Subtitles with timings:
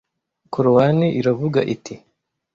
[0.53, 1.93] Korowani iravuga iti